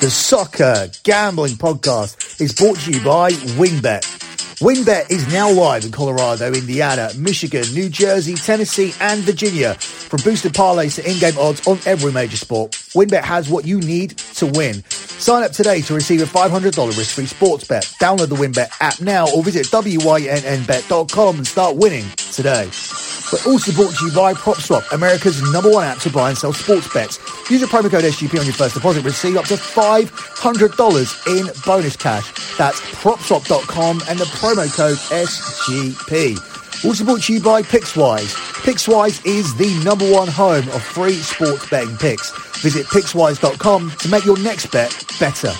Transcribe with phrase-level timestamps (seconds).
[0.00, 4.29] The Soccer Gambling Podcast is brought to you by WynnBET.
[4.60, 9.72] WynnBET is now live in Colorado, Indiana, Michigan, New Jersey, Tennessee, and Virginia.
[9.72, 14.18] From boosted parlays to in-game odds on every major sport, WynnBET has what you need
[14.18, 14.84] to win.
[14.84, 17.84] Sign up today to receive a $500 risk-free sports bet.
[18.02, 22.68] Download the WynnBET app now or visit wynnbet.com and start winning today.
[23.32, 26.52] We're also brought to you by PropSwap, America's number one app to buy and sell
[26.52, 27.18] sports bets.
[27.48, 29.04] Use the promo code SGP on your first deposit.
[29.04, 32.56] Receive up to $500 in bonus cash.
[32.58, 36.84] That's PropSwap.com and the promo code SGP.
[36.84, 38.34] Also brought to you by Pickswise.
[38.64, 42.30] Pickswise is the number one home of free sports betting picks.
[42.60, 45.52] Visit Pickswise.com to make your next bet better.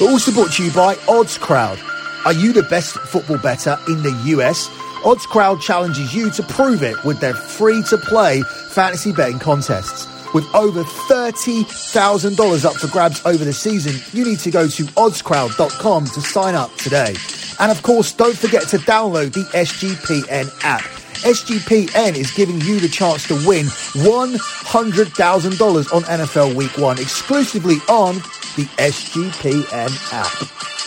[0.00, 1.82] We're also brought to you by OddsCrowd.
[2.26, 4.68] Are you the best football better in the US?
[5.02, 10.06] OddsCrowd challenges you to prove it with their free-to-play fantasy betting contests.
[10.32, 16.04] With over $30,000 up for grabs over the season, you need to go to oddscrowd.com
[16.04, 17.16] to sign up today.
[17.58, 20.84] And of course, don't forget to download the SGPN app.
[21.24, 28.14] SGPN is giving you the chance to win $100,000 on NFL Week 1 exclusively on
[28.56, 30.77] the SGPN app.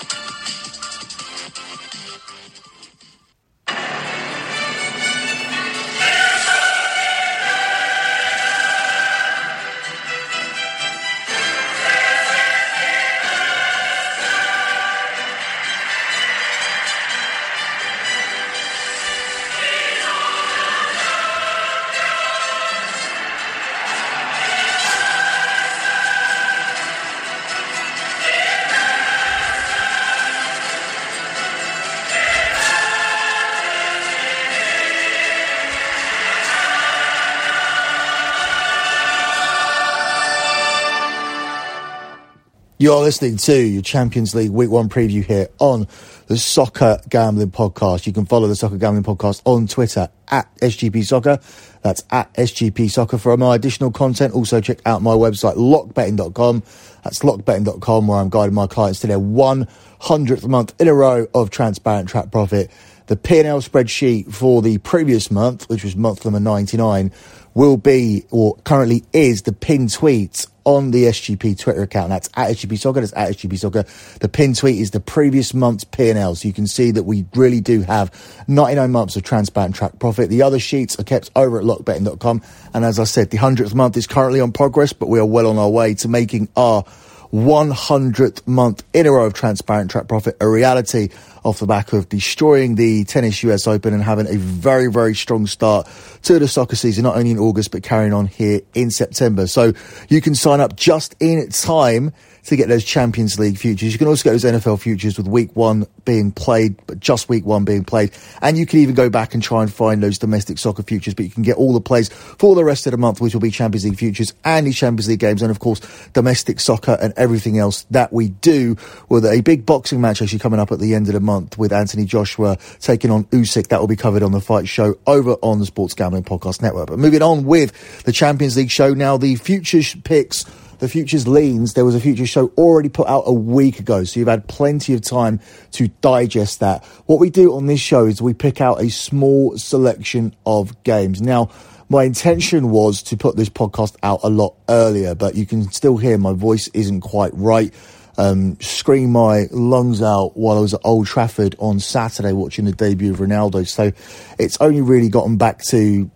[42.81, 45.87] You're listening to your Champions League Week 1 preview here on
[46.25, 48.07] the Soccer Gambling Podcast.
[48.07, 51.37] You can follow the Soccer Gambling Podcast on Twitter at SGP Soccer.
[51.83, 53.19] That's at SGP Soccer.
[53.19, 56.63] For my additional content, also check out my website, lockbetting.com.
[57.03, 61.51] That's lockbetting.com, where I'm guiding my clients to their 100th month in a row of
[61.51, 62.71] transparent track profit.
[63.05, 67.11] The P&L spreadsheet for the previous month, which was month number 99,
[67.53, 72.09] will be, or currently is, the pinned tweet on the SGP Twitter account.
[72.09, 73.01] That's at SGP Soccer.
[73.01, 73.85] That's at SGP Soccer.
[74.19, 76.35] The pin tweet is the previous month's P&L.
[76.35, 78.11] So you can see that we really do have
[78.47, 80.29] 99 months of transparent track profit.
[80.29, 82.41] The other sheets are kept over at lockbetting.com.
[82.73, 85.47] And as I said, the 100th month is currently on progress, but we are well
[85.47, 86.83] on our way to making our
[87.31, 91.09] 100th month in a row of transparent track profit a reality
[91.43, 95.47] off the back of destroying the tennis US Open and having a very, very strong
[95.47, 95.87] start
[96.23, 99.47] to the soccer season, not only in August, but carrying on here in September.
[99.47, 99.73] So
[100.09, 102.13] you can sign up just in time
[102.45, 103.91] to get those Champions League futures.
[103.93, 107.45] You can also get those NFL futures with week one being played, but just week
[107.45, 108.11] one being played.
[108.41, 111.25] And you can even go back and try and find those domestic soccer futures, but
[111.25, 113.51] you can get all the plays for the rest of the month, which will be
[113.51, 115.41] Champions League futures and the Champions League games.
[115.41, 115.81] And of course,
[116.13, 118.75] domestic soccer and everything else that we do
[119.09, 121.71] with a big boxing match actually coming up at the end of the month with
[121.71, 123.67] Anthony Joshua taking on Usyk.
[123.67, 126.87] That will be covered on the fight show over on the Sports Gambling Podcast Network.
[126.87, 130.45] But moving on with the Champions League show now, the futures picks
[130.81, 134.19] the Futures Leans, there was a Futures show already put out a week ago, so
[134.19, 135.39] you've had plenty of time
[135.73, 136.83] to digest that.
[137.05, 141.21] What we do on this show is we pick out a small selection of games.
[141.21, 141.51] Now,
[141.87, 145.97] my intention was to put this podcast out a lot earlier, but you can still
[145.97, 147.71] hear my voice isn't quite right.
[148.17, 152.71] Um, scream my lungs out while I was at Old Trafford on Saturday watching the
[152.71, 153.67] debut of Ronaldo.
[153.67, 153.91] So
[154.39, 156.09] it's only really gotten back to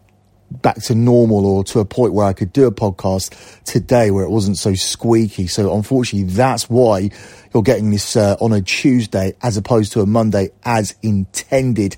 [0.61, 4.23] back to normal or to a point where I could do a podcast today where
[4.23, 5.47] it wasn't so squeaky.
[5.47, 7.09] So unfortunately, that's why
[7.53, 11.95] you're getting this uh, on a Tuesday as opposed to a Monday as intended.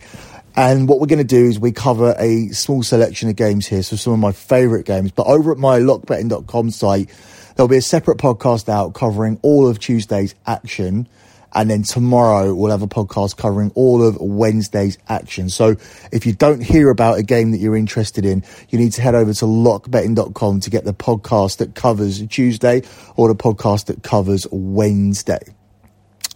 [0.55, 3.83] And what we're going to do is we cover a small selection of games here.
[3.83, 7.09] So some of my favorite games, but over at my lockbetting.com site,
[7.55, 11.07] there'll be a separate podcast out covering all of Tuesday's action.
[11.53, 15.49] And then tomorrow we'll have a podcast covering all of Wednesday's action.
[15.49, 15.75] So
[16.11, 19.15] if you don't hear about a game that you're interested in, you need to head
[19.15, 22.83] over to lockbetting.com to get the podcast that covers Tuesday
[23.15, 25.39] or the podcast that covers Wednesday.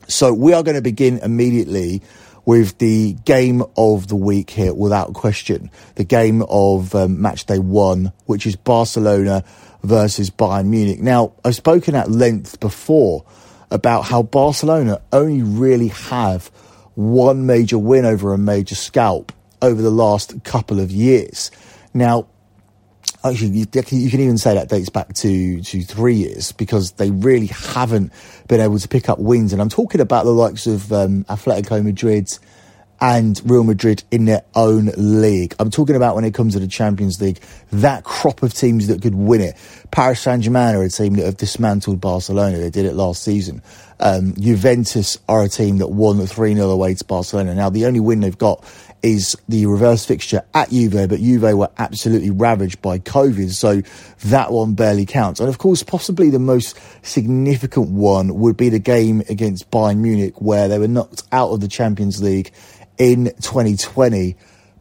[0.08, 2.02] So we are going to begin immediately
[2.46, 5.70] with the game of the week here, without question.
[5.96, 9.44] The game of um, match day one, which is Barcelona
[9.84, 11.00] versus Bayern Munich.
[11.00, 13.26] Now, I've spoken at length before
[13.72, 16.48] about how Barcelona only really have
[16.96, 19.32] one major win over a major scalp
[19.62, 21.50] over the last couple of years.
[21.94, 22.28] Now,
[23.24, 27.48] actually, you, can even say that dates back to, to three years because they really
[27.48, 28.12] haven't
[28.48, 29.54] been able to pick up wins.
[29.54, 32.38] And I'm talking about the likes of um, Atletico Madrid
[33.02, 35.56] and Real Madrid in their own league.
[35.58, 37.40] I'm talking about when it comes to the Champions League,
[37.72, 39.58] that crop of teams that could win it.
[39.90, 42.60] Paris Saint Germain are a team that have dismantled Barcelona.
[42.60, 43.64] They did it last season.
[44.00, 47.56] Um, Juventus are a team that won 3 0 away to Barcelona.
[47.56, 48.64] Now, the only win they've got
[49.04, 53.82] is the reverse fixture at Juve, but Juve were absolutely ravaged by COVID, so
[54.30, 55.40] that one barely counts.
[55.40, 60.40] And of course, possibly the most significant one would be the game against Bayern Munich,
[60.40, 62.52] where they were knocked out of the Champions League
[63.02, 64.36] in 2020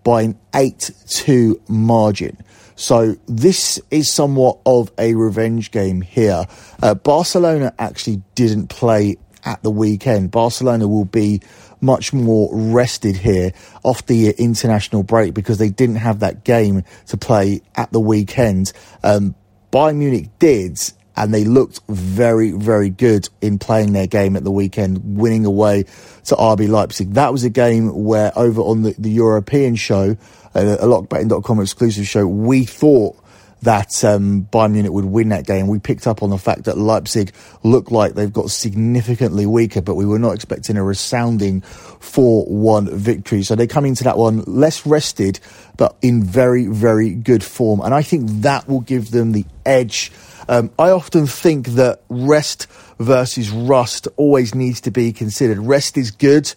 [0.05, 2.37] by an 8-2 margin.
[2.77, 6.45] So this is somewhat of a revenge game here.
[6.83, 10.31] Uh, Barcelona actually didn't play at the weekend.
[10.31, 11.41] Barcelona will be
[11.81, 13.53] much more rested here
[13.85, 18.71] off the international break because they didn't have that game to play at the weekend.
[19.03, 19.35] Um,
[19.73, 20.79] Bayern Munich did,
[21.17, 25.85] and they looked very, very good in playing their game at the weekend, winning away
[26.25, 27.15] to RB Leipzig.
[27.15, 30.17] That was a game where over on the, the European show,
[30.55, 33.17] uh, a lockbetting.com exclusive show, we thought
[33.63, 35.69] that um, Bayern Munich would win that game.
[35.69, 39.97] We picked up on the fact that Leipzig looked like they've got significantly weaker, but
[39.97, 43.43] we were not expecting a resounding 4-1 victory.
[43.43, 45.41] So they come into that one less rested,
[45.77, 47.81] but in very, very good form.
[47.81, 50.11] And I think that will give them the edge.
[50.49, 52.67] Um, I often think that rest
[52.99, 55.59] versus rust always needs to be considered.
[55.59, 56.53] Rest is good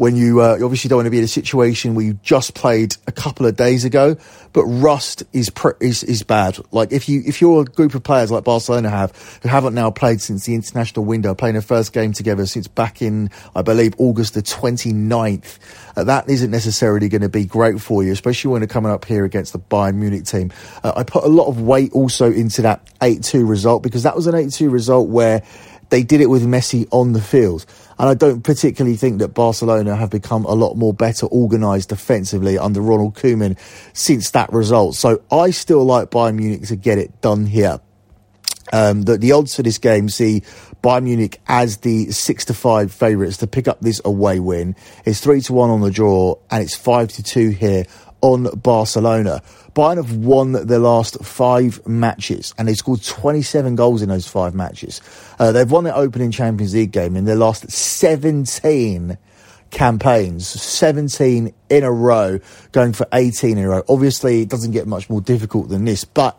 [0.00, 2.96] when you, uh, obviously don't want to be in a situation where you just played
[3.06, 4.16] a couple of days ago,
[4.54, 6.58] but rust is pre- is is bad.
[6.72, 9.12] Like if you if you're a group of players like Barcelona have
[9.42, 13.02] who haven't now played since the international window, playing a first game together since back
[13.02, 15.58] in I believe August the 29th,
[15.96, 19.04] uh, that isn't necessarily going to be great for you, especially when you're coming up
[19.04, 20.50] here against the Bayern Munich team.
[20.82, 24.26] Uh, I put a lot of weight also into that 8-2 result because that was
[24.26, 25.42] an 8-2 result where
[25.90, 27.66] they did it with Messi on the field.
[27.98, 32.56] And I don't particularly think that Barcelona have become a lot more better organised defensively
[32.56, 33.58] under Ronald Koeman
[33.92, 34.94] since that result.
[34.94, 37.80] So I still like Bayern Munich to get it done here.
[38.72, 40.42] Um, the, the odds for this game see
[40.82, 44.76] Bayern Munich as the six to five favourites to pick up this away win.
[45.04, 47.84] It's three to one on the draw, and it's five to two here
[48.20, 49.42] on Barcelona.
[49.74, 54.54] Bayern have won their last five matches and they scored 27 goals in those five
[54.54, 55.00] matches.
[55.38, 59.16] Uh, they've won their opening Champions League game in their last 17
[59.70, 62.40] campaigns, 17 in a row,
[62.72, 63.82] going for 18 in a row.
[63.88, 66.38] Obviously, it doesn't get much more difficult than this, but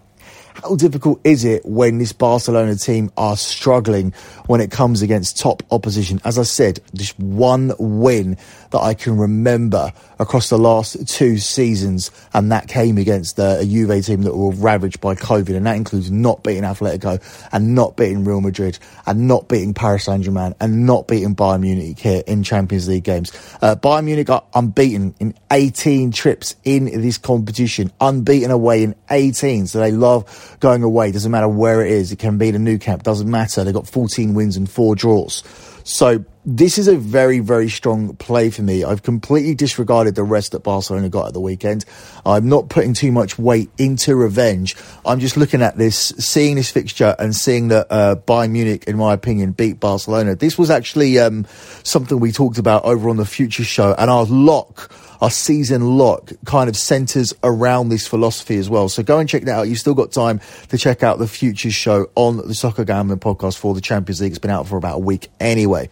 [0.56, 4.14] how difficult is it when this Barcelona team are struggling
[4.48, 6.20] when it comes against top opposition?
[6.26, 8.38] As I said, just one win
[8.72, 13.66] that I can remember across the last two seasons, and that came against uh, a
[13.66, 17.22] Juve team that were ravaged by COVID, and that includes not beating Atletico
[17.52, 21.62] and not beating Real Madrid and not beating Paris Saint Germain and not beating Bayern
[21.62, 23.32] Munich here in Champions League games.
[23.62, 29.68] Uh, Bayern Munich are unbeaten in 18 trips in this competition, unbeaten away in 18,
[29.68, 31.12] so they love going away.
[31.12, 32.12] Doesn't matter where it is.
[32.12, 33.04] It can be the Nou Camp.
[33.04, 33.64] Doesn't matter.
[33.64, 35.44] They've got 14 wins and four draws.
[35.84, 38.84] So this is a very, very strong play for me.
[38.84, 41.86] I've completely disregarded the rest that Barcelona got at the weekend.
[42.26, 44.76] I'm not putting too much weight into revenge.
[45.06, 48.98] I'm just looking at this, seeing this fixture and seeing that uh, Bayern Munich, in
[48.98, 50.36] my opinion, beat Barcelona.
[50.36, 51.46] This was actually um,
[51.84, 56.32] something we talked about over on the Future Show, and our lock our season lock
[56.46, 58.90] kind of centers around this philosophy as well.
[58.90, 59.68] So go and check that out.
[59.68, 63.58] You've still got time to check out the Futures show on the Soccer Gambling podcast
[63.58, 64.32] for the Champions League.
[64.32, 65.90] It's been out for about a week anyway.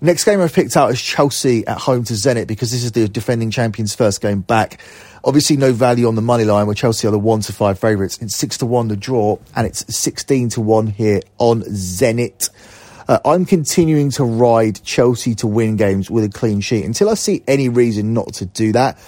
[0.00, 3.08] Next game I've picked out is Chelsea at home to Zenit because this is the
[3.08, 4.80] defending champions' first game back.
[5.24, 8.18] Obviously, no value on the money line where Chelsea are the one to five favourites.
[8.20, 12.50] It's six to one the draw, and it's sixteen to one here on Zenit.
[13.08, 17.14] Uh, I'm continuing to ride Chelsea to win games with a clean sheet until I
[17.14, 18.98] see any reason not to do that.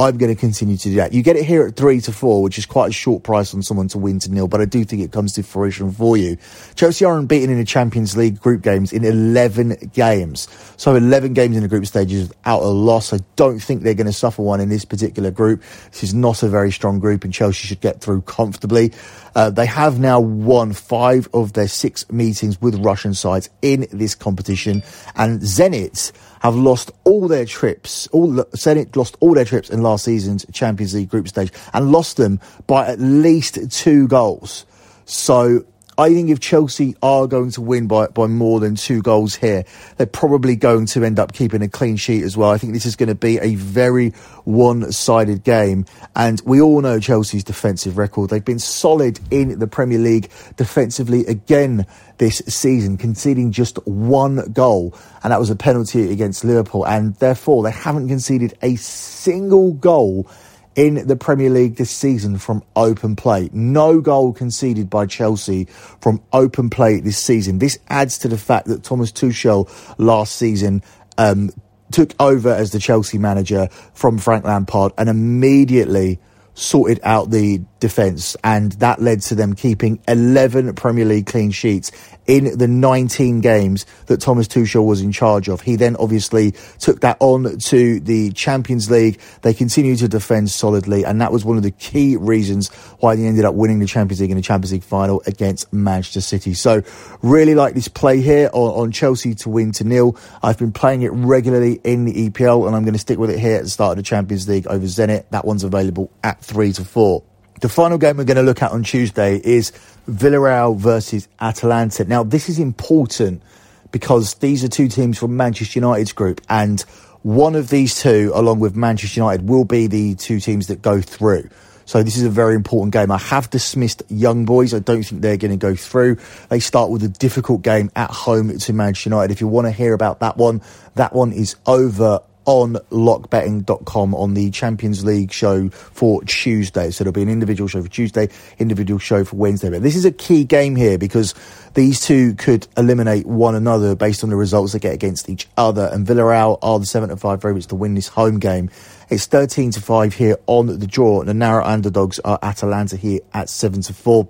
[0.00, 1.12] I'm going to continue to do that.
[1.12, 3.62] You get it here at three to four, which is quite a short price on
[3.62, 6.36] someone to win to nil, but I do think it comes to fruition for you.
[6.76, 10.46] Chelsea are unbeaten in the Champions League group games in 11 games.
[10.76, 13.12] So 11 games in the group stages without a loss.
[13.12, 15.62] I don't think they're going to suffer one in this particular group.
[15.90, 18.92] This is not a very strong group and Chelsea should get through comfortably.
[19.34, 24.14] Uh, they have now won five of their six meetings with Russian sides in this
[24.14, 24.84] competition
[25.16, 28.06] and Zenit have lost all their trips.
[28.08, 32.16] All Zenit lost all their trips in last season's Champions League group stage and lost
[32.16, 34.66] them by at least two goals.
[35.04, 35.64] So
[35.98, 39.64] I think if Chelsea are going to win by, by more than two goals here,
[39.96, 42.50] they're probably going to end up keeping a clean sheet as well.
[42.50, 44.10] I think this is going to be a very
[44.44, 45.86] one sided game.
[46.14, 48.30] And we all know Chelsea's defensive record.
[48.30, 51.84] They've been solid in the Premier League defensively again
[52.18, 56.86] this season, conceding just one goal, and that was a penalty against Liverpool.
[56.86, 60.30] And therefore, they haven't conceded a single goal
[60.78, 63.50] in the Premier League this season from open play.
[63.52, 65.64] No goal conceded by Chelsea
[66.00, 67.58] from open play this season.
[67.58, 69.68] This adds to the fact that Thomas Tuchel
[69.98, 70.84] last season
[71.18, 71.50] um,
[71.90, 76.20] took over as the Chelsea manager from Frank Lampard and immediately
[76.58, 81.92] sorted out the defence, and that led to them keeping 11 Premier League clean sheets
[82.26, 85.60] in the 19 games that Thomas Tuchel was in charge of.
[85.60, 89.20] He then obviously took that on to the Champions League.
[89.42, 92.70] They continued to defend solidly, and that was one of the key reasons
[93.00, 96.20] why they ended up winning the Champions League in the Champions League final against Manchester
[96.20, 96.54] City.
[96.54, 96.82] So,
[97.22, 100.16] really like this play here on, on Chelsea to win to nil.
[100.42, 103.38] I've been playing it regularly in the EPL, and I'm going to stick with it
[103.38, 105.24] here at the start of the Champions League over Zenit.
[105.30, 107.22] That one's available at three to four.
[107.60, 109.72] The final game we're going to look at on Tuesday is
[110.08, 112.04] Villarreal versus Atalanta.
[112.04, 113.42] Now, this is important
[113.90, 116.80] because these are two teams from Manchester United's group, and
[117.22, 121.00] one of these two, along with Manchester United, will be the two teams that go
[121.00, 121.48] through.
[121.88, 123.10] So this is a very important game.
[123.10, 124.74] I have dismissed Young Boys.
[124.74, 126.18] I don't think they're going to go through.
[126.50, 129.32] They start with a difficult game at home to Manchester United.
[129.32, 130.60] If you want to hear about that one,
[130.96, 136.90] that one is over on lockbetting.com on the Champions League show for Tuesday.
[136.90, 138.28] So there'll be an individual show for Tuesday,
[138.58, 139.70] individual show for Wednesday.
[139.70, 141.34] But this is a key game here because
[141.72, 145.88] these two could eliminate one another based on the results they get against each other.
[145.90, 148.68] And Villarreal are the 7 to 5 favourites to win this home game.
[149.10, 151.20] It's 13 to 5 here on the draw.
[151.20, 154.28] And the narrow underdogs are Atalanta here at 7 to 4.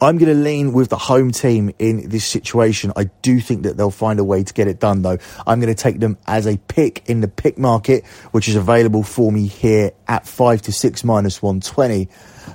[0.00, 2.92] I'm going to lean with the home team in this situation.
[2.96, 5.18] I do think that they'll find a way to get it done, though.
[5.46, 9.04] I'm going to take them as a pick in the pick market, which is available
[9.04, 12.08] for me here at 5 to 6 minus 120.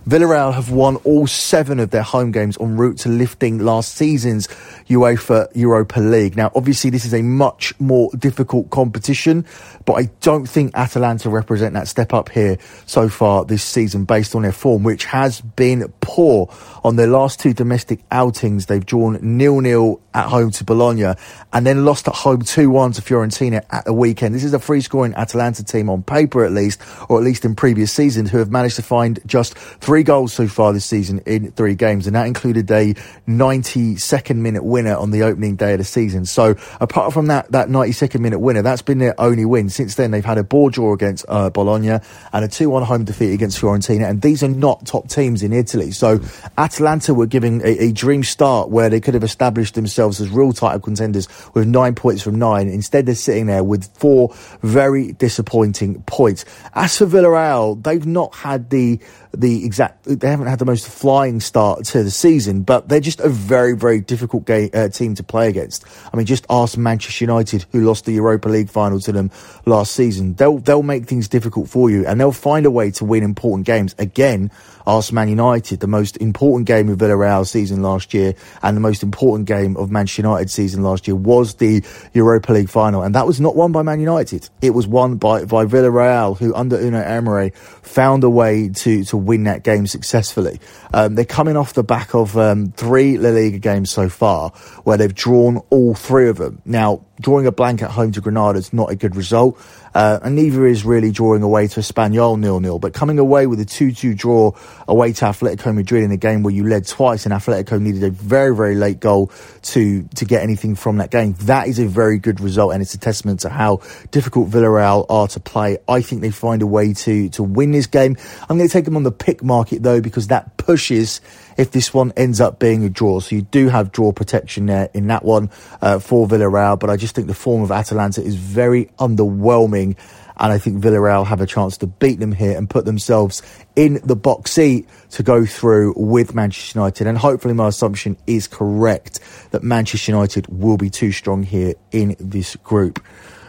[0.06, 4.48] Villarreal have won all seven of their home games en route to lifting last season's
[4.90, 6.38] UEFA Europa League.
[6.38, 9.46] Now, obviously, this is a much more difficult competition,
[9.86, 14.36] but I don't think Atalanta represent that step up here so far this season based
[14.36, 16.50] on their form, which has been poor
[16.84, 18.68] on their last two domestic outings.
[18.68, 21.14] They've drawn nil-nil at home to Bologna
[21.54, 24.34] and then lost at home 2-1 to Fiorentina at the weekend.
[24.34, 27.56] This is a free scoring Atalanta team on paper at least, or at least in
[27.56, 31.50] previous seasons, who have managed to find just three goals so far this season in
[31.54, 32.94] three games, and that included a
[33.26, 36.26] 92nd minute winner on the opening day of the season.
[36.26, 39.70] So apart from that, that 92nd minute winner, that's been their only win.
[39.70, 42.04] Since then, they've had a ball draw against uh, Bologna and
[42.34, 45.92] a 2-1 home defeat against Fiorentina, and these are not top teams in Italy.
[45.92, 46.20] So
[46.58, 50.52] Atalanta were giving a, a dream start where they could have established themselves as real
[50.52, 52.68] title contenders with nine points from nine.
[52.68, 56.44] Instead, they're sitting there with four very disappointing points.
[56.74, 59.00] As for Villarreal, they've not had the
[59.36, 60.04] the exact.
[60.04, 63.76] They haven't had the most flying start to the season, but they're just a very,
[63.76, 65.86] very difficult game, uh, team to play against.
[66.12, 69.32] I mean, just ask Manchester United, who lost the Europa League final to them
[69.66, 70.36] last season.
[70.36, 73.66] They'll they'll make things difficult for you, and they'll find a way to win important
[73.66, 73.96] games.
[73.98, 74.52] Again,
[74.88, 79.04] ask Man United, the most important game of Villarreal season last year, and the most
[79.04, 83.28] important game of Manchester United season last year was the Europa League final, and that
[83.28, 84.50] was not won by Man United.
[84.62, 87.52] It was won by by Villarreal, who under Unai Emery
[87.82, 90.60] found a way to to win that game successfully.
[90.94, 94.52] Um, they're coming off the back of um, three La Liga games so far,
[94.86, 96.62] where they've drawn all three of them.
[96.66, 99.60] Now, drawing a blank at home to Granada is not a good result.
[99.94, 102.78] Uh, and neither is really drawing away to Espanyol nil-nil.
[102.78, 104.52] But coming away with a 2-2 draw
[104.88, 108.12] away to Atletico Madrid in a game where you led twice and Atletico needed a
[108.12, 109.32] very, very late goal
[109.64, 111.34] to, to get anything from that game.
[111.42, 113.82] That is a very good result and it's a testament to how
[114.12, 115.80] difficult Villarreal are to play.
[115.88, 118.18] I think they find a way to, to win this game.
[118.48, 121.22] I'm going to take them on the pick market though because that pushes
[121.58, 123.20] if this one ends up being a draw.
[123.20, 125.50] So you do have draw protection there in that one
[125.82, 129.98] uh, for Villarreal, but I just think the form of Atalanta is very underwhelming.
[130.40, 133.42] And I think Villarreal have a chance to beat them here and put themselves
[133.76, 137.08] in the box seat to go through with Manchester United.
[137.08, 142.16] And hopefully, my assumption is correct that Manchester United will be too strong here in
[142.20, 143.04] this group.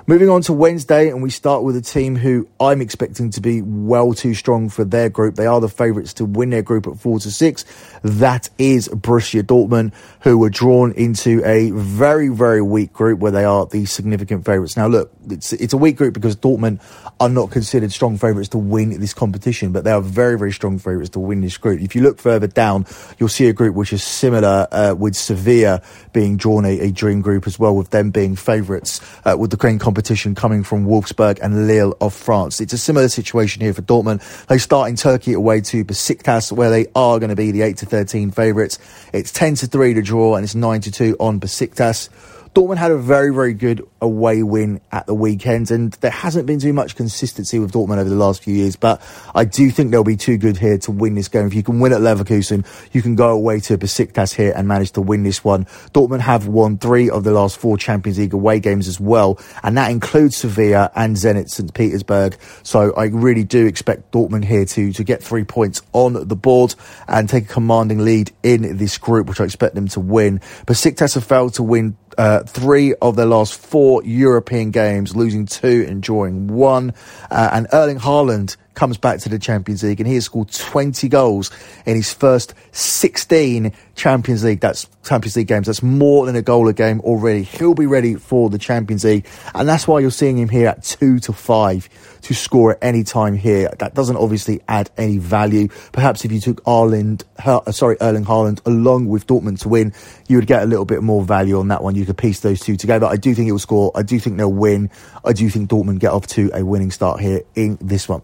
[0.09, 3.61] Moving on to Wednesday, and we start with a team who I'm expecting to be
[3.61, 5.35] well too strong for their group.
[5.35, 7.67] They are the favourites to win their group at four to six.
[8.01, 13.45] That is Borussia Dortmund, who were drawn into a very, very weak group where they
[13.45, 14.79] are the significant favourites.
[14.79, 16.81] Now, look, it's, it's a weak group because Dortmund
[17.21, 20.79] are not considered strong favourites to win this competition, but they are very, very strong
[20.79, 21.83] favourites to win this group.
[21.83, 22.87] If you look further down,
[23.19, 25.83] you'll see a group which is similar uh, with Sevilla
[26.15, 29.59] being drawn a, a, dream group as well, with them being favourites uh, with the
[29.59, 29.98] Crane competition
[30.35, 32.61] coming from Wolfsburg and Lille of France.
[32.61, 34.47] It's a similar situation here for Dortmund.
[34.47, 37.77] They start in Turkey away to Besiktas, where they are going to be the 8
[37.79, 38.79] to 13 favourites.
[39.13, 42.09] It's 10 to 3 to draw and it's 9 to 2 on Besiktas.
[42.55, 46.61] Dortmund had a very, very good away win at the weekend, and there hasn't been
[46.61, 48.77] too much consistency with Dortmund over the last few years.
[48.77, 49.03] But
[49.35, 51.47] I do think they'll be too good here to win this game.
[51.47, 54.93] If you can win at Leverkusen, you can go away to Besiktas here and manage
[54.93, 55.65] to win this one.
[55.93, 59.77] Dortmund have won three of the last four Champions League away games as well, and
[59.77, 61.73] that includes Sevilla and Zenit St.
[61.75, 62.37] Petersburg.
[62.63, 66.75] So I really do expect Dortmund here to to get three points on the board
[67.07, 70.41] and take a commanding lead in this group, which I expect them to win.
[70.67, 75.87] Besiktas have failed to win uh, three of their last four European games, losing two
[75.89, 76.93] and drawing one.
[77.31, 81.09] Uh, and Erling Haaland comes back to the Champions League and he has scored 20
[81.09, 81.51] goals
[81.85, 84.61] in his first 16 Champions League.
[84.61, 85.67] That's Champions League games.
[85.67, 87.43] That's more than a goal a game already.
[87.43, 89.27] He'll be ready for the Champions League.
[89.53, 91.89] And that's why you're seeing him here at two to five
[92.23, 93.69] to score at any time here.
[93.81, 95.67] That doesn't obviously add any value.
[95.91, 99.93] Perhaps if you took Arland, uh, sorry, Erling Haaland along with Dortmund to win,
[100.29, 101.97] you would get a little bit more value on that one.
[101.97, 103.07] You could piece those two together.
[103.07, 103.91] I do think he'll score.
[103.97, 104.89] I do think they'll win.
[105.25, 108.23] I do think Dortmund get off to a winning start here in this one.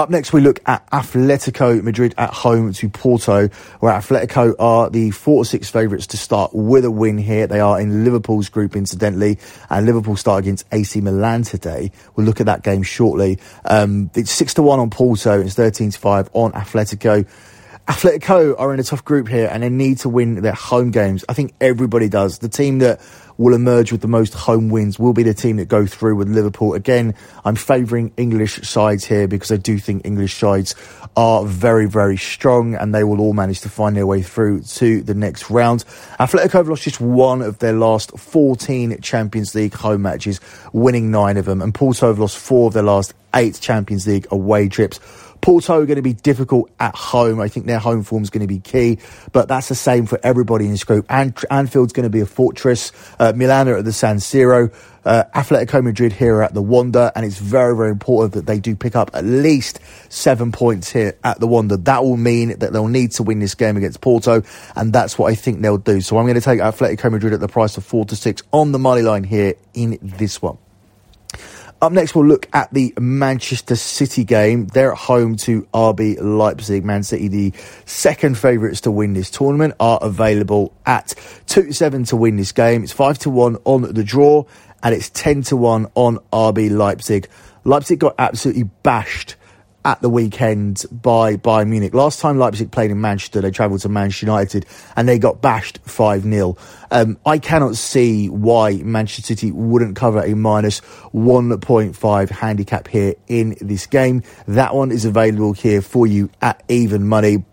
[0.00, 3.48] Up next, we look at Atletico Madrid at home to Porto,
[3.80, 7.46] where Atletico are the four or six favourites to start with a win here.
[7.46, 9.38] They are in Liverpool's group, incidentally,
[9.68, 11.92] and Liverpool start against AC Milan today.
[12.16, 13.40] We'll look at that game shortly.
[13.66, 15.38] Um, it's six to one on Porto.
[15.38, 17.28] It's thirteen to five on Atletico.
[17.90, 21.24] Atletico are in a tough group here and they need to win their home games.
[21.28, 22.38] I think everybody does.
[22.38, 23.00] The team that
[23.36, 26.28] will emerge with the most home wins will be the team that go through with
[26.28, 26.74] Liverpool.
[26.74, 30.76] Again, I'm favouring English sides here because I do think English sides
[31.16, 35.02] are very, very strong and they will all manage to find their way through to
[35.02, 35.84] the next round.
[36.20, 40.40] Atletico have lost just one of their last 14 Champions League home matches,
[40.72, 44.28] winning nine of them, and Porto have lost four of their last eight Champions League
[44.30, 45.00] away trips.
[45.40, 47.40] Porto are going to be difficult at home.
[47.40, 48.98] I think their home form is going to be key,
[49.32, 51.06] but that's the same for everybody in this group.
[51.08, 52.92] And Anfield's going to be a fortress.
[53.18, 54.72] Uh, Milan are at the San Siro.
[55.04, 58.60] Uh, Atletico Madrid here are at the Wanda, and it's very, very important that they
[58.60, 61.78] do pick up at least seven points here at the Wanda.
[61.78, 64.42] That will mean that they'll need to win this game against Porto,
[64.76, 66.02] and that's what I think they'll do.
[66.02, 68.72] So I'm going to take Atletico Madrid at the price of four to six on
[68.72, 70.58] the money line here in this one.
[71.82, 74.66] Up next, we'll look at the Manchester City game.
[74.66, 76.84] They're at home to RB Leipzig.
[76.84, 77.54] Man City, the
[77.86, 81.14] second favourites to win this tournament, are available at
[81.46, 82.82] 2 to 7 to win this game.
[82.82, 84.44] It's 5 to 1 on the draw,
[84.82, 87.26] and it's 10 to 1 on RB Leipzig.
[87.64, 89.36] Leipzig got absolutely bashed
[89.84, 91.94] at the weekend by Bayern Munich.
[91.94, 94.66] Last time Leipzig played in Manchester, they travelled to Manchester United
[94.96, 96.56] and they got bashed 5 0.
[96.90, 100.80] Um, I cannot see why Manchester City wouldn't cover a minus
[101.14, 104.22] 1.5 handicap here in this game.
[104.46, 107.44] That one is available here for you at even money.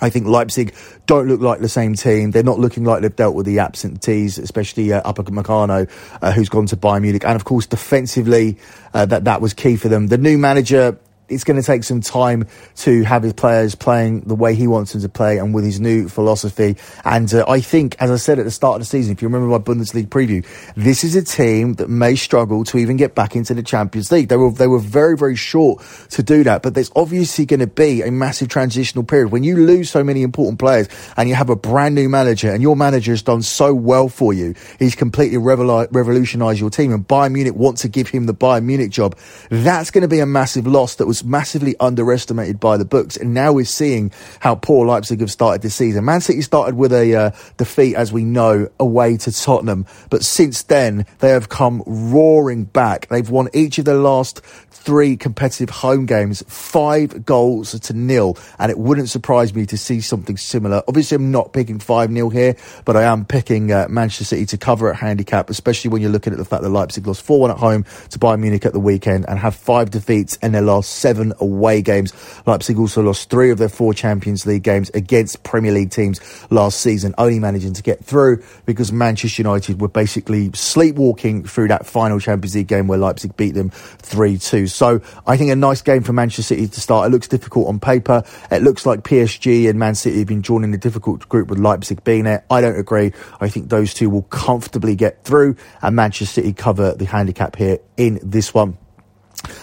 [0.00, 0.74] I think Leipzig
[1.06, 2.30] don't look like the same team.
[2.30, 5.90] They're not looking like they've dealt with the absentees, especially uh, Upamecano,
[6.22, 7.24] uh, who's gone to Bayern Munich.
[7.24, 8.58] And of course, defensively,
[8.94, 10.06] uh, that, that was key for them.
[10.06, 14.34] The new manager, it's going to take some time to have his players playing the
[14.34, 16.76] way he wants them to play and with his new philosophy.
[17.04, 19.28] And uh, I think, as I said at the start of the season, if you
[19.28, 23.36] remember my Bundesliga preview, this is a team that may struggle to even get back
[23.36, 24.28] into the Champions League.
[24.28, 27.66] They were they were very very short to do that, but there's obviously going to
[27.66, 31.50] be a massive transitional period when you lose so many important players and you have
[31.50, 34.54] a brand new manager and your manager has done so well for you.
[34.78, 38.90] He's completely revolutionised your team, and Bayern Munich want to give him the Bayern Munich
[38.90, 39.16] job.
[39.50, 43.16] That's going to be a massive loss that was was massively underestimated by the books,
[43.16, 46.04] and now we're seeing how poor Leipzig have started this season.
[46.04, 50.62] Man City started with a uh, defeat, as we know, away to Tottenham, but since
[50.64, 53.08] then they have come roaring back.
[53.08, 58.70] They've won each of their last three competitive home games, five goals to nil, and
[58.70, 60.82] it wouldn't surprise me to see something similar.
[60.88, 64.58] Obviously, I'm not picking 5 0 here, but I am picking uh, Manchester City to
[64.58, 67.50] cover at handicap, especially when you're looking at the fact that Leipzig lost 4 1
[67.50, 70.90] at home to Bayern Munich at the weekend and have five defeats in their last
[70.90, 72.12] seven seven away games.
[72.44, 76.80] Leipzig also lost three of their four Champions League games against Premier League teams last
[76.80, 82.20] season, only managing to get through because Manchester United were basically sleepwalking through that final
[82.20, 84.66] Champions League game where Leipzig beat them 3 2.
[84.66, 87.06] So I think a nice game for Manchester City to start.
[87.06, 88.22] It looks difficult on paper.
[88.50, 91.58] It looks like PSG and Man City have been drawn in a difficult group with
[91.58, 92.44] Leipzig being there.
[92.50, 93.14] I don't agree.
[93.40, 97.78] I think those two will comfortably get through and Manchester City cover the handicap here
[97.96, 98.76] in this one.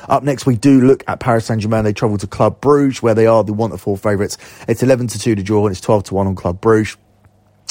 [0.09, 1.83] Up next, we do look at Paris Saint Germain.
[1.83, 4.37] They travel to Club Bruges, where they are the one to four favourites.
[4.67, 6.97] It's 11 to 2 to draw, and it's 12 to 1 on Club Bruges.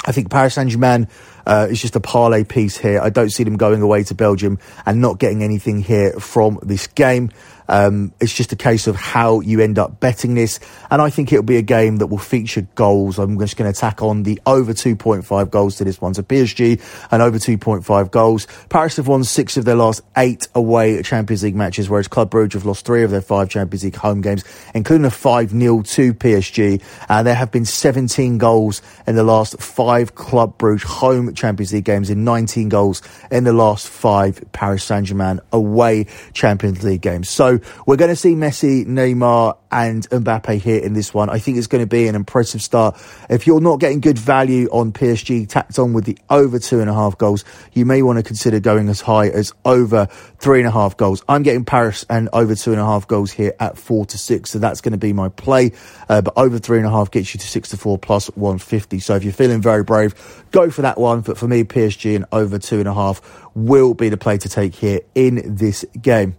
[0.07, 1.09] I think Paris Saint Germain
[1.47, 3.01] uh, is just a parlay piece here.
[3.01, 6.87] I don't see them going away to Belgium and not getting anything here from this
[6.87, 7.31] game.
[7.69, 10.61] Um, it's just a case of how you end up betting this.
[10.91, 13.19] And I think it'll be a game that will feature goals.
[13.19, 16.15] I'm just going to tack on the over 2.5 goals to this one.
[16.15, 16.81] So PSG
[17.11, 18.47] and over 2.5 goals.
[18.69, 22.53] Paris have won six of their last eight away Champions League matches, whereas Club Brugge
[22.53, 26.83] have lost three of their five Champions League home games, including a 5-0 to PSG.
[27.09, 31.85] And there have been 17 goals in the last five Club Brugge home Champions League
[31.85, 37.29] games in 19 goals in the last five Paris Saint-Germain away Champions League games.
[37.29, 41.29] So we're going to see Messi, Neymar, and Mbappe here in this one.
[41.29, 42.97] I think it's going to be an impressive start.
[43.29, 46.89] If you're not getting good value on PSG tacked on with the over two and
[46.89, 50.07] a half goals, you may want to consider going as high as over
[50.39, 51.25] three and a half goals.
[51.29, 54.51] I'm getting Paris and over two and a half goals here at four to six,
[54.51, 55.73] so that's going to be my play.
[56.09, 59.01] Uh, but over three and a half gets you to six to four plus 150.
[59.01, 60.15] So if you're feeling very brave,
[60.55, 61.21] go for that one.
[61.21, 63.21] But for me, PSG and over two and a half
[63.55, 66.37] will be the play to take here in this game.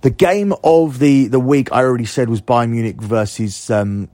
[0.00, 4.10] The game of the, the week, I already said, was Bayern Munich versus um,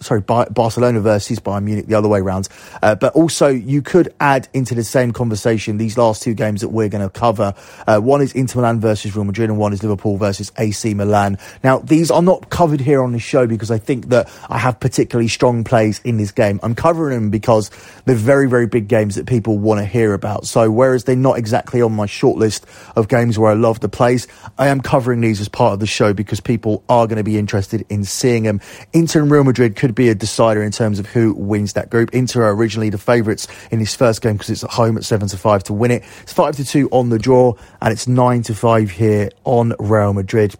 [0.00, 2.48] sorry, Barcelona versus Bayern Munich the other way around.
[2.82, 6.68] Uh, but also, you could add into the same conversation these last two games that
[6.68, 7.54] we're going to cover.
[7.86, 11.38] Uh, one is Inter Milan versus Real Madrid, and one is Liverpool versus AC Milan.
[11.64, 14.80] Now, these are not covered here on the show because I think that I have
[14.80, 16.60] particularly strong plays in this game.
[16.62, 17.70] I'm covering them because
[18.04, 20.46] they're very, very big games that people want to hear about.
[20.46, 22.66] So, whereas they're not exactly on my short list
[22.96, 24.26] of games where I love the plays,
[24.58, 27.38] I am covering these as part of the show because people are going to be
[27.38, 28.60] interested in seeing them.
[28.92, 32.10] Inter and Real Madrid could be a decider in terms of who wins that group.
[32.12, 35.28] Inter are originally the favourites in this first game because it's at home at seven
[35.28, 36.02] to five to win it.
[36.22, 40.12] It's five to two on the draw, and it's nine to five here on Real
[40.12, 40.54] Madrid.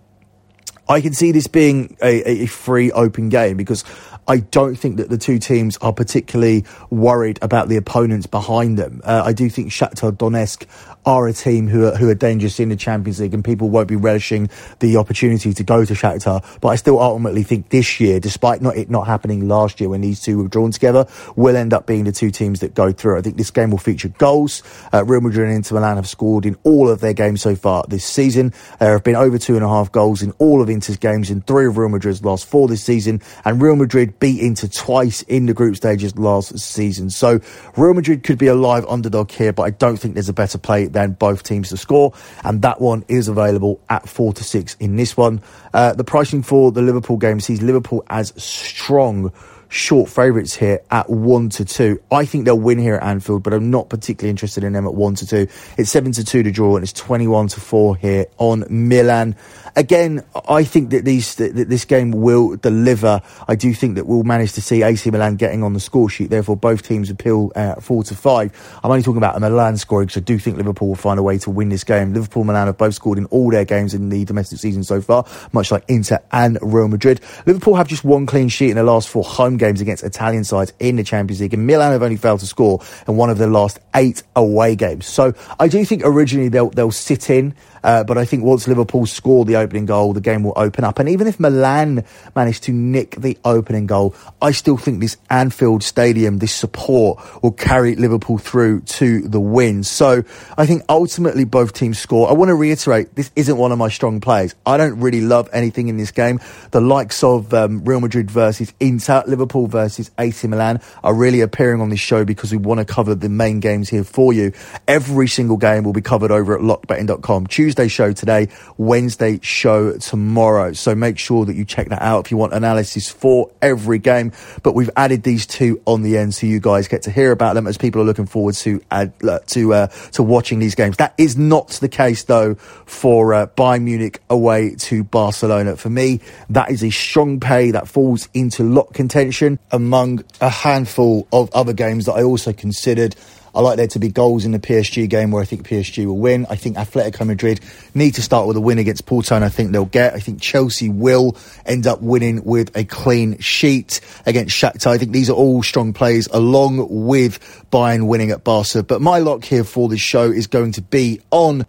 [0.88, 3.84] I can see this being a, a free open game because
[4.26, 9.00] I don't think that the two teams are particularly worried about the opponents behind them.
[9.04, 10.66] Uh, I do think Shakhtar Donetsk
[11.06, 13.88] are a team who are, who are dangerous in the Champions League and people won't
[13.88, 16.44] be relishing the opportunity to go to Shakhtar.
[16.60, 20.02] But I still ultimately think this year, despite not it not happening last year when
[20.02, 23.18] these two were drawn together, will end up being the two teams that go through.
[23.18, 24.62] I think this game will feature goals.
[24.92, 27.84] Uh, Real Madrid and Inter Milan have scored in all of their games so far
[27.88, 28.52] this season.
[28.78, 31.40] There have been over two and a half goals in all of Inter's games in
[31.42, 33.22] three of Real Madrid's last four this season.
[33.44, 37.10] And Real Madrid beat Inter twice in the group stages last season.
[37.10, 37.40] So
[37.76, 40.58] Real Madrid could be a live underdog here, but I don't think there's a better
[40.58, 42.12] play than both teams to score,
[42.44, 45.40] and that one is available at four to six in this one.
[45.72, 49.32] Uh, the pricing for the Liverpool game sees Liverpool as strong
[49.70, 52.02] short favourites here at one to two.
[52.10, 54.94] I think they'll win here at Anfield, but I'm not particularly interested in them at
[54.94, 55.46] one to two.
[55.78, 59.36] It's seven to two to draw, and it's twenty-one to four here on Milan
[59.76, 63.22] again, I think that these that this game will deliver.
[63.48, 66.30] I do think that we'll manage to see AC Milan getting on the score sheet.
[66.30, 68.52] Therefore, both teams appeal uh, four to five.
[68.82, 71.22] I'm only talking about a Milan scoring because I do think Liverpool will find a
[71.22, 72.12] way to win this game.
[72.12, 75.26] Liverpool, Milan have both scored in all their games in the domestic season so far,
[75.52, 77.20] much like Inter and Real Madrid.
[77.46, 80.72] Liverpool have just one clean sheet in their last four home games against Italian sides
[80.80, 83.48] in the Champions League, and Milan have only failed to score in one of their
[83.48, 85.06] last eight away games.
[85.06, 89.06] So I do think originally they'll they'll sit in uh, but I think once Liverpool
[89.06, 90.98] score the opening goal, the game will open up.
[90.98, 92.04] And even if Milan
[92.36, 97.52] manage to nick the opening goal, I still think this Anfield Stadium, this support will
[97.52, 99.82] carry Liverpool through to the win.
[99.82, 100.22] So
[100.56, 102.28] I think ultimately both teams score.
[102.28, 104.54] I want to reiterate, this isn't one of my strong plays.
[104.66, 106.40] I don't really love anything in this game.
[106.70, 111.80] The likes of um, Real Madrid versus Inter, Liverpool versus AC Milan are really appearing
[111.80, 114.52] on this show because we want to cover the main games here for you.
[114.86, 117.46] Every single game will be covered over at lockbetting.com.
[117.46, 120.72] Tuesday Tuesday show today, Wednesday show tomorrow.
[120.72, 124.32] So make sure that you check that out if you want analysis for every game.
[124.64, 127.54] But we've added these two on the end so you guys get to hear about
[127.54, 129.06] them as people are looking forward to uh,
[129.46, 130.96] to uh, to watching these games.
[130.96, 135.76] That is not the case though for uh, Bayern Munich away to Barcelona.
[135.76, 141.28] For me, that is a strong pay that falls into lock contention among a handful
[141.32, 143.14] of other games that I also considered.
[143.54, 146.18] I like there to be goals in the PSG game where I think PSG will
[146.18, 146.46] win.
[146.48, 147.60] I think Atletico Madrid
[147.94, 150.14] need to start with a win against Porto, and I think they'll get.
[150.14, 151.36] I think Chelsea will
[151.66, 154.88] end up winning with a clean sheet against Shakhtar.
[154.88, 158.82] I think these are all strong plays, along with Bayern winning at Barca.
[158.82, 161.66] But my lock here for this show is going to be on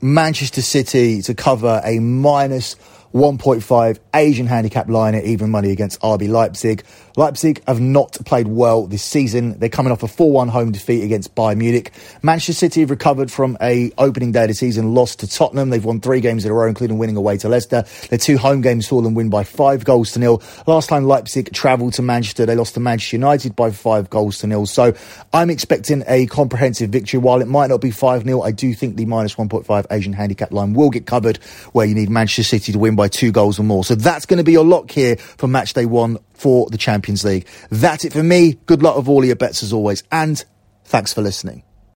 [0.00, 2.76] Manchester City to cover a minus
[3.14, 6.84] 1.5 Asian handicap line at even money against RB Leipzig.
[7.16, 9.58] Leipzig have not played well this season.
[9.58, 11.92] They're coming off a 4-1 home defeat against Bayern Munich.
[12.22, 15.70] Manchester City have recovered from a opening day of the season loss to Tottenham.
[15.70, 17.84] They've won three games in a row, including winning away to Leicester.
[18.08, 20.42] Their two home games saw them win by five goals to nil.
[20.66, 24.46] Last time Leipzig travelled to Manchester, they lost to Manchester United by five goals to
[24.46, 24.66] nil.
[24.66, 24.94] So
[25.32, 27.18] I'm expecting a comprehensive victory.
[27.18, 30.74] While it might not be 5-0, I do think the minus 1.5 Asian handicap line
[30.74, 31.38] will get covered
[31.72, 33.84] where you need Manchester City to win by two goals or more.
[33.84, 37.24] So that's going to be your lock here for match day one for the Champions
[37.24, 37.46] League.
[37.70, 38.54] That's it for me.
[38.66, 40.02] Good luck with all your bets as always.
[40.10, 40.42] And
[40.84, 41.62] thanks for listening.